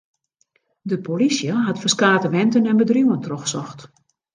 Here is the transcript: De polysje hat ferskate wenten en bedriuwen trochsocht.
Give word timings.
De 0.81 0.97
polysje 1.01 1.51
hat 1.53 1.79
ferskate 1.79 2.29
wenten 2.29 2.65
en 2.65 2.77
bedriuwen 2.77 3.19
trochsocht. 3.21 3.91